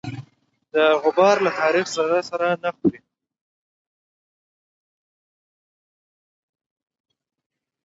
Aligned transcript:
د 0.73 0.75
غبار 1.01 1.35
له 1.45 1.51
تاریخ 1.59 1.85
سره 1.97 2.15
سر 2.29 2.41
نه 2.63 2.69
خوري. 2.77 2.99